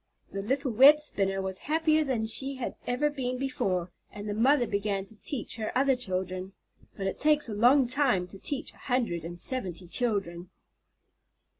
The 0.31 0.41
little 0.41 0.71
web 0.71 0.99
spinner 0.99 1.43
was 1.43 1.59
happier 1.69 2.03
than 2.03 2.25
she 2.25 2.55
had 2.55 2.73
ever 2.87 3.07
been 3.11 3.37
before, 3.37 3.91
and 4.11 4.27
the 4.27 4.33
mother 4.33 4.65
began 4.65 5.05
to 5.05 5.15
teach 5.21 5.57
her 5.57 5.71
other 5.77 5.95
children. 5.95 6.53
But 6.97 7.05
it 7.05 7.19
takes 7.19 7.47
a 7.47 7.53
long 7.53 7.85
time 7.85 8.25
to 8.29 8.39
teach 8.39 8.73
a 8.73 8.77
hundred 8.77 9.23
and 9.23 9.39
seventy 9.39 9.85
children. 9.87 10.49